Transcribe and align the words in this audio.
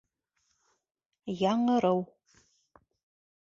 ЯҢЫРЫУ 1.43 2.01